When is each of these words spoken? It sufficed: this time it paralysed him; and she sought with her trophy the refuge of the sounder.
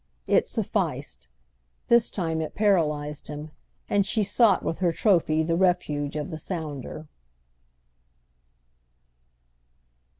It 0.25 0.47
sufficed: 0.47 1.27
this 1.87 2.09
time 2.09 2.41
it 2.41 2.55
paralysed 2.55 3.27
him; 3.27 3.51
and 3.87 4.03
she 4.03 4.23
sought 4.23 4.63
with 4.63 4.79
her 4.79 4.91
trophy 4.91 5.43
the 5.43 5.55
refuge 5.55 6.15
of 6.15 6.31
the 6.31 6.39
sounder. 6.39 7.07